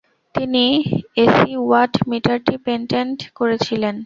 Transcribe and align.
তিনি 0.35 0.65
এসি 1.23 1.51
ওয়াট-মিটারটি 1.61 2.55
পেটেন্ট 2.65 3.17
করেছিলেন। 3.37 3.95